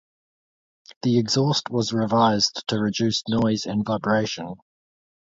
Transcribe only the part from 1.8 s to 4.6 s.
revised to reduce noise and vibration.